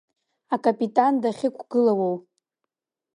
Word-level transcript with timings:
Акапитан 0.55 1.13
дахьықәгылауоу? 1.21 2.15